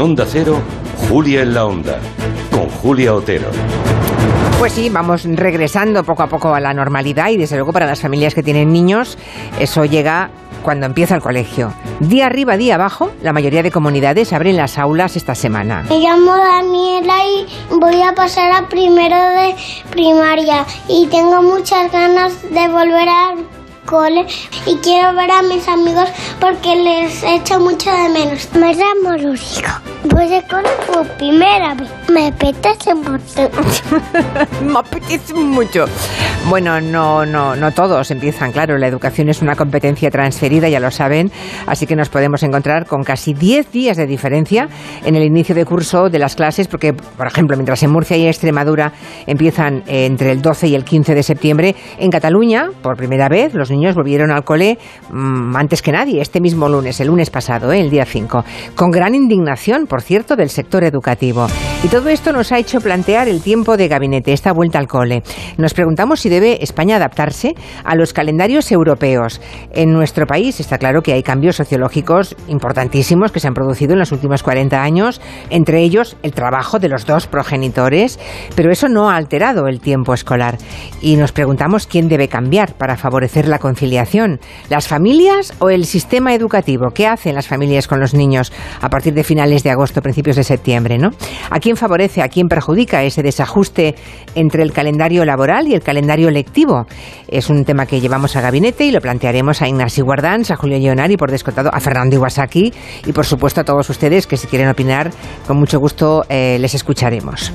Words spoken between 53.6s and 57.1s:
niños volvieron al cole mmm, antes que nadie, este mismo lunes, el